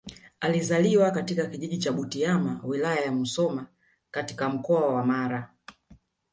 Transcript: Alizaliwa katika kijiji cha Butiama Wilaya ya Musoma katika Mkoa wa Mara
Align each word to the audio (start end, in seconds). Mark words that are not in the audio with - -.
Alizaliwa 0.39 1.11
katika 1.11 1.45
kijiji 1.47 1.77
cha 1.77 1.91
Butiama 1.91 2.59
Wilaya 2.63 3.01
ya 3.05 3.11
Musoma 3.11 3.67
katika 4.11 4.49
Mkoa 4.49 4.85
wa 4.93 5.05
Mara 5.05 5.53